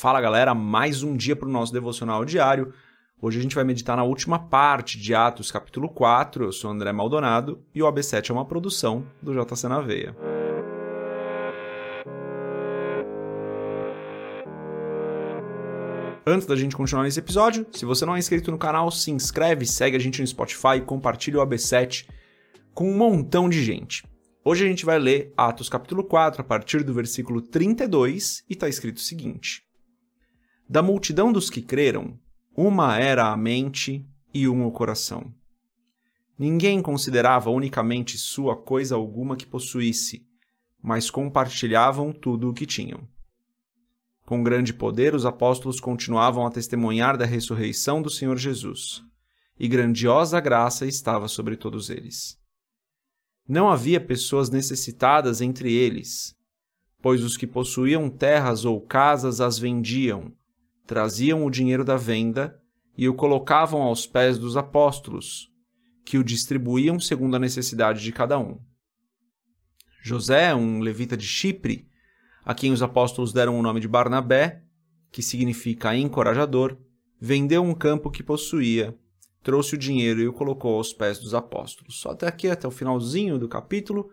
[0.00, 2.72] Fala galera, mais um dia para o nosso devocional diário.
[3.20, 6.42] Hoje a gente vai meditar na última parte de Atos, capítulo 4.
[6.42, 10.16] Eu sou André Maldonado e o AB7 é uma produção do JC na Veia.
[16.26, 19.66] Antes da gente continuar nesse episódio, se você não é inscrito no canal, se inscreve,
[19.66, 22.08] segue a gente no Spotify e compartilha o AB7
[22.72, 24.02] com um montão de gente.
[24.42, 28.66] Hoje a gente vai ler Atos capítulo 4, a partir do versículo 32, e está
[28.66, 29.68] escrito o seguinte:
[30.70, 32.16] Da multidão dos que creram,
[32.56, 35.34] uma era a mente e um o coração.
[36.38, 40.24] Ninguém considerava unicamente sua coisa alguma que possuísse,
[40.80, 43.00] mas compartilhavam tudo o que tinham.
[44.24, 49.02] Com grande poder, os apóstolos continuavam a testemunhar da ressurreição do Senhor Jesus,
[49.58, 52.38] e grandiosa graça estava sobre todos eles.
[53.48, 56.32] Não havia pessoas necessitadas entre eles,
[57.02, 60.32] pois os que possuíam terras ou casas as vendiam,
[60.90, 62.60] traziam o dinheiro da venda
[62.98, 65.48] e o colocavam aos pés dos apóstolos,
[66.04, 68.58] que o distribuíam segundo a necessidade de cada um.
[70.02, 71.86] José, um levita de Chipre,
[72.44, 74.64] a quem os apóstolos deram o nome de Barnabé,
[75.12, 76.76] que significa encorajador,
[77.20, 78.92] vendeu um campo que possuía
[79.44, 82.00] trouxe o dinheiro e o colocou aos pés dos apóstolos.
[82.00, 84.10] Só até aqui, até o finalzinho do capítulo,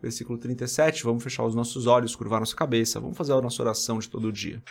[0.00, 1.02] versículo 37.
[1.02, 4.32] Vamos fechar os nossos olhos, curvar nossa cabeça, vamos fazer a nossa oração de todo
[4.32, 4.62] dia.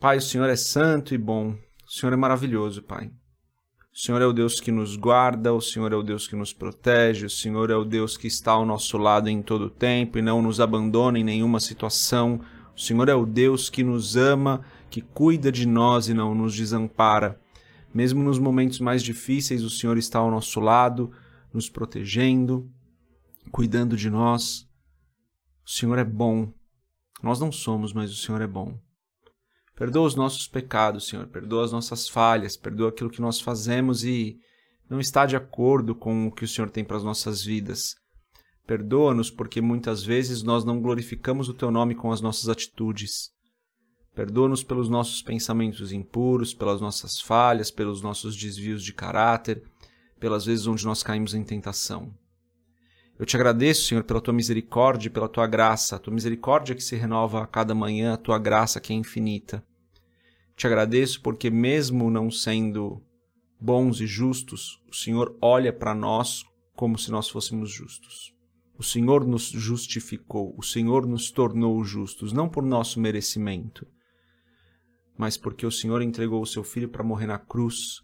[0.00, 3.10] Pai, o Senhor é santo e bom, o Senhor é maravilhoso, Pai.
[3.92, 6.52] O Senhor é o Deus que nos guarda, o Senhor é o Deus que nos
[6.52, 10.16] protege, o Senhor é o Deus que está ao nosso lado em todo o tempo
[10.16, 12.40] e não nos abandona em nenhuma situação.
[12.76, 16.54] O Senhor é o Deus que nos ama, que cuida de nós e não nos
[16.54, 17.40] desampara.
[17.92, 21.10] Mesmo nos momentos mais difíceis, o Senhor está ao nosso lado,
[21.52, 22.70] nos protegendo,
[23.50, 24.64] cuidando de nós.
[25.66, 26.52] O Senhor é bom.
[27.20, 28.78] Nós não somos, mas o Senhor é bom.
[29.78, 31.28] Perdoa os nossos pecados, Senhor.
[31.28, 32.56] Perdoa as nossas falhas.
[32.56, 34.36] Perdoa aquilo que nós fazemos e
[34.90, 37.94] não está de acordo com o que o Senhor tem para as nossas vidas.
[38.66, 43.30] Perdoa-nos porque muitas vezes nós não glorificamos o Teu nome com as nossas atitudes.
[44.16, 49.62] Perdoa-nos pelos nossos pensamentos impuros, pelas nossas falhas, pelos nossos desvios de caráter,
[50.18, 52.12] pelas vezes onde nós caímos em tentação.
[53.16, 56.82] Eu te agradeço, Senhor, pela tua misericórdia e pela tua graça, a tua misericórdia que
[56.82, 59.64] se renova a cada manhã, a tua graça que é infinita.
[60.58, 63.00] Te agradeço porque, mesmo não sendo
[63.60, 68.34] bons e justos, o Senhor olha para nós como se nós fôssemos justos.
[68.76, 73.86] O Senhor nos justificou, o Senhor nos tornou justos, não por nosso merecimento,
[75.16, 78.02] mas porque o Senhor entregou o seu filho para morrer na cruz,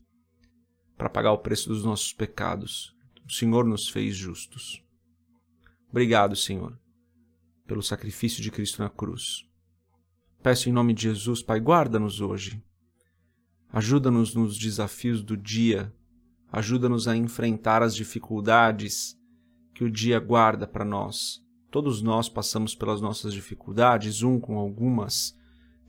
[0.96, 2.94] para pagar o preço dos nossos pecados.
[3.26, 4.80] O Senhor nos fez justos.
[5.90, 6.78] Obrigado, Senhor,
[7.66, 9.44] pelo sacrifício de Cristo na cruz.
[10.44, 12.62] Peço em nome de Jesus, Pai, guarda-nos hoje.
[13.72, 15.90] Ajuda-nos nos desafios do dia.
[16.52, 19.18] Ajuda-nos a enfrentar as dificuldades
[19.74, 21.42] que o dia guarda para nós.
[21.70, 25.34] Todos nós passamos pelas nossas dificuldades, um com algumas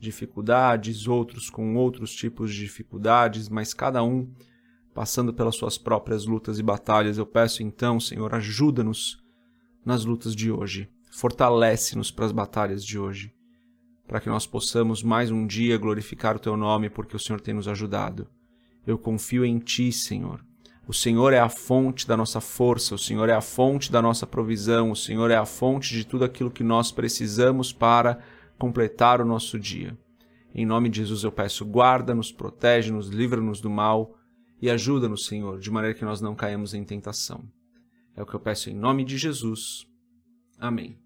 [0.00, 4.26] dificuldades, outros com outros tipos de dificuldades, mas cada um
[4.94, 7.18] passando pelas suas próprias lutas e batalhas.
[7.18, 9.22] Eu peço então, Senhor, ajuda-nos
[9.84, 13.35] nas lutas de hoje, fortalece-nos para as batalhas de hoje,
[14.06, 17.54] para que nós possamos mais um dia glorificar o Teu nome, porque o Senhor tem
[17.54, 18.28] nos ajudado.
[18.86, 20.44] Eu confio em Ti, Senhor.
[20.86, 24.24] O Senhor é a fonte da nossa força, o Senhor é a fonte da nossa
[24.24, 28.20] provisão, o Senhor é a fonte de tudo aquilo que nós precisamos para
[28.56, 29.98] completar o nosso dia.
[30.54, 34.16] Em nome de Jesus eu peço, guarda-nos, protege-nos, livra-nos do mal
[34.62, 37.44] e ajuda-nos, Senhor, de maneira que nós não caímos em tentação.
[38.14, 39.86] É o que eu peço em nome de Jesus.
[40.58, 41.05] Amém.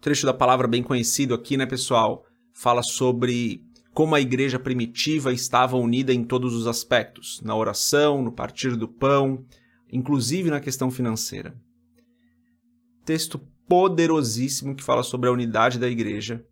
[0.00, 2.24] Trecho da palavra bem conhecido aqui, né, pessoal?
[2.52, 8.30] Fala sobre como a igreja primitiva estava unida em todos os aspectos, na oração, no
[8.30, 9.44] partir do pão,
[9.92, 11.60] inclusive na questão financeira.
[13.04, 16.46] Texto poderosíssimo que fala sobre a unidade da igreja.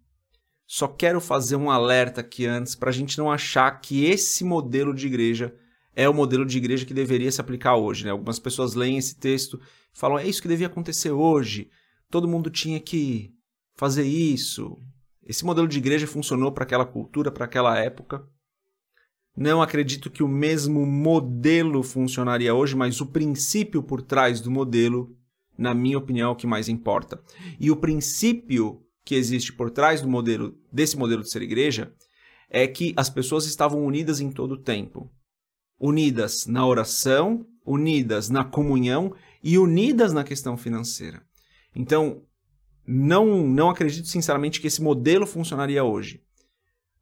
[0.66, 4.92] Só quero fazer um alerta aqui antes para a gente não achar que esse modelo
[4.92, 5.54] de igreja
[5.94, 8.04] é o modelo de igreja que deveria se aplicar hoje.
[8.04, 8.10] Né?
[8.10, 9.60] Algumas pessoas leem esse texto
[9.94, 11.70] e falam: é isso que devia acontecer hoje.
[12.10, 13.35] Todo mundo tinha que
[13.76, 14.76] fazer isso.
[15.22, 18.26] Esse modelo de igreja funcionou para aquela cultura, para aquela época.
[19.36, 25.16] Não acredito que o mesmo modelo funcionaria hoje, mas o princípio por trás do modelo
[25.56, 27.20] na minha opinião, é o que mais importa.
[27.58, 31.94] E o princípio que existe por trás do modelo desse modelo de ser igreja
[32.48, 35.10] é que as pessoas estavam unidas em todo o tempo.
[35.78, 41.22] Unidas na oração, unidas na comunhão e unidas na questão financeira.
[41.74, 42.22] Então,
[42.86, 46.22] não, não acredito sinceramente que esse modelo funcionaria hoje.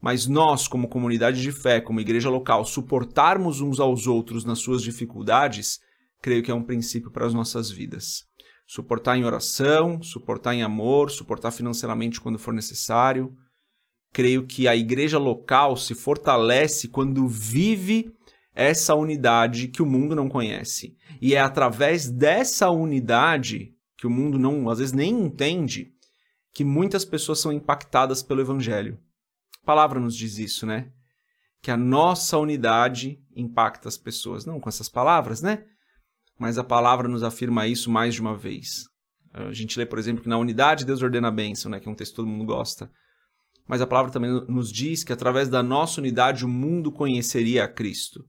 [0.01, 4.83] Mas nós, como comunidade de fé, como igreja local, suportarmos uns aos outros nas suas
[4.83, 5.81] dificuldades,
[6.21, 8.25] creio que é um princípio para as nossas vidas.
[8.67, 13.35] Suportar em oração, suportar em amor, suportar financeiramente quando for necessário.
[14.13, 18.11] Creio que a igreja local se fortalece quando vive
[18.55, 20.97] essa unidade que o mundo não conhece.
[21.21, 25.93] E é através dessa unidade que o mundo não, às vezes nem entende,
[26.53, 28.99] que muitas pessoas são impactadas pelo evangelho.
[29.63, 30.93] A palavra nos diz isso, né?
[31.63, 34.45] Que a nossa unidade impacta as pessoas.
[34.45, 35.65] Não com essas palavras, né?
[36.39, 38.85] Mas a palavra nos afirma isso mais de uma vez.
[39.33, 41.81] A gente lê, por exemplo, que na unidade Deus ordena a bênção, né?
[41.81, 42.91] Que é um texto que todo mundo gosta.
[43.67, 47.69] Mas a palavra também nos diz que através da nossa unidade o mundo conheceria a
[47.69, 48.25] Cristo.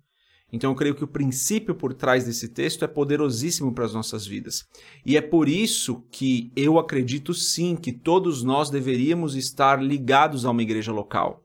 [0.51, 4.25] Então eu creio que o princípio por trás desse texto é poderosíssimo para as nossas
[4.25, 4.63] vidas.
[5.05, 10.51] E é por isso que eu acredito sim que todos nós deveríamos estar ligados a
[10.51, 11.41] uma igreja local,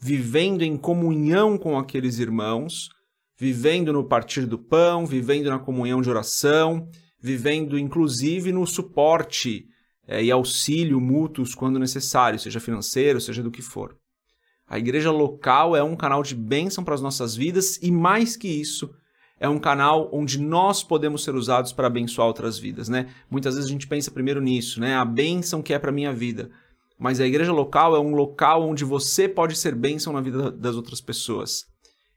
[0.00, 2.88] vivendo em comunhão com aqueles irmãos,
[3.38, 6.88] vivendo no partir do pão, vivendo na comunhão de oração,
[7.22, 9.66] vivendo inclusive no suporte
[10.06, 13.99] é, e auxílio mútuos quando necessário, seja financeiro, seja do que for.
[14.70, 18.46] A igreja local é um canal de bênção para as nossas vidas e, mais que
[18.46, 18.94] isso,
[19.40, 23.12] é um canal onde nós podemos ser usados para abençoar outras vidas, né?
[23.28, 24.94] Muitas vezes a gente pensa primeiro nisso, né?
[24.94, 26.52] A bênção que é para a minha vida.
[26.96, 30.76] Mas a igreja local é um local onde você pode ser bênção na vida das
[30.76, 31.66] outras pessoas.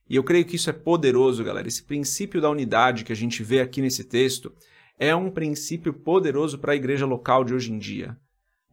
[0.08, 1.68] E eu creio que isso é poderoso, galera.
[1.68, 4.54] Esse princípio da unidade que a gente vê aqui nesse texto
[5.00, 8.16] é um princípio poderoso para a igreja local de hoje em dia.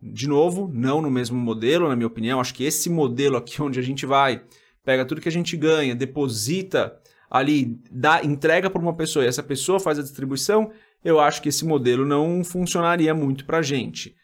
[0.02, 2.41] De novo, não no mesmo modelo, na minha opinião.
[2.41, 4.43] Acho que esse modelo aqui, onde a gente vai,
[4.85, 6.99] pega tudo que a gente ganha, deposita
[7.31, 10.73] ali, dá, entrega para uma pessoa e essa pessoa faz a distribuição,
[11.05, 14.17] eu acho que esse modelo não funcionaria muito para a gente.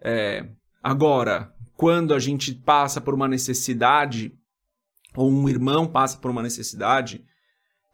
[0.00, 0.46] É,
[0.82, 4.32] agora, quando a gente passa por uma necessidade,
[5.14, 7.24] ou um irmão passa por uma necessidade,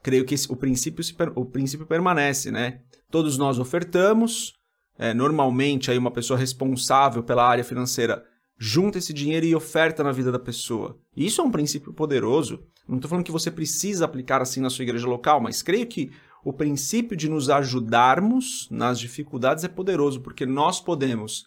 [0.03, 1.05] creio que esse, o, princípio,
[1.35, 2.81] o princípio permanece, né?
[3.11, 4.55] Todos nós ofertamos,
[5.01, 8.23] é, normalmente aí uma pessoa responsável pela área financeira
[8.59, 11.01] junta esse dinheiro e oferta na vida da pessoa.
[11.17, 12.63] Isso é um princípio poderoso.
[12.87, 16.11] Não estou falando que você precisa aplicar assim na sua igreja local, mas creio que
[16.45, 21.47] o princípio de nos ajudarmos nas dificuldades é poderoso, porque nós podemos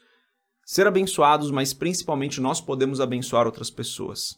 [0.65, 4.35] ser abençoados, mas principalmente nós podemos abençoar outras pessoas.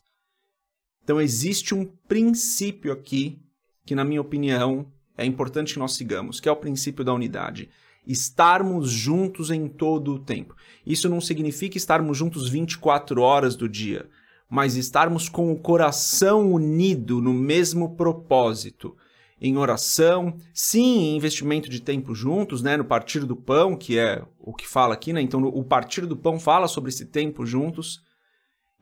[1.05, 3.39] Então existe um princípio aqui
[3.85, 7.69] que, na minha opinião, é importante que nós sigamos, que é o princípio da unidade
[8.07, 10.55] estarmos juntos em todo o tempo.
[10.85, 14.07] Isso não significa estarmos juntos 24 horas do dia,
[14.49, 18.95] mas estarmos com o coração unido no mesmo propósito.
[19.41, 24.23] Em oração, sim, em investimento de tempo juntos, né, no partir do pão, que é
[24.39, 25.21] o que fala aqui, né?
[25.21, 28.01] Então, o partir do pão fala sobre esse tempo juntos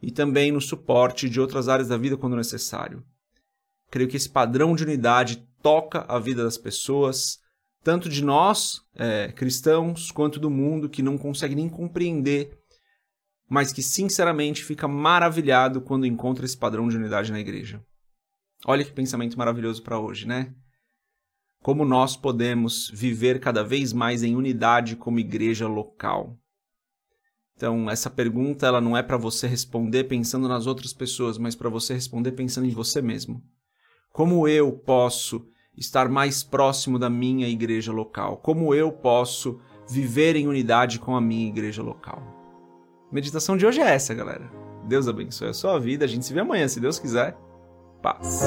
[0.01, 3.03] e também no suporte de outras áreas da vida quando necessário.
[3.89, 7.39] Creio que esse padrão de unidade toca a vida das pessoas,
[7.83, 12.57] tanto de nós, é, cristãos, quanto do mundo que não consegue nem compreender,
[13.49, 17.83] mas que sinceramente fica maravilhado quando encontra esse padrão de unidade na igreja.
[18.65, 20.55] Olha que pensamento maravilhoso para hoje, né?
[21.61, 26.37] Como nós podemos viver cada vez mais em unidade como igreja local.
[27.55, 31.69] Então, essa pergunta ela não é para você responder pensando nas outras pessoas, mas para
[31.69, 33.43] você responder pensando em você mesmo.
[34.11, 35.45] Como eu posso
[35.77, 38.37] estar mais próximo da minha igreja local?
[38.37, 42.21] Como eu posso viver em unidade com a minha igreja local?
[43.11, 44.49] A meditação de hoje é essa, galera.
[44.85, 46.05] Deus abençoe a sua vida.
[46.05, 47.37] A gente se vê amanhã, se Deus quiser.
[48.01, 48.43] Paz.